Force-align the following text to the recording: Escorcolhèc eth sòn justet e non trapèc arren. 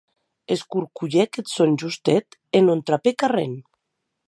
Escorcolhèc 0.53 1.39
eth 1.41 1.51
sòn 1.57 1.71
justet 1.83 2.27
e 2.59 2.65
non 2.67 2.79
trapèc 2.87 3.19
arren. 3.29 3.53